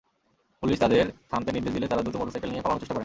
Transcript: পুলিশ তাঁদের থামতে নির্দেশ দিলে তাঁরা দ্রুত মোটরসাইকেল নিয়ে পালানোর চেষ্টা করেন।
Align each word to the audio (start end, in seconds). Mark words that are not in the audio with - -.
পুলিশ 0.61 0.77
তাঁদের 0.81 1.05
থামতে 1.31 1.49
নির্দেশ 1.55 1.71
দিলে 1.75 1.89
তাঁরা 1.91 2.03
দ্রুত 2.03 2.15
মোটরসাইকেল 2.19 2.49
নিয়ে 2.51 2.63
পালানোর 2.65 2.81
চেষ্টা 2.81 2.93
করেন। 2.93 2.99